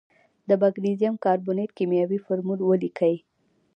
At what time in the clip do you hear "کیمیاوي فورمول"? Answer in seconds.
1.77-2.59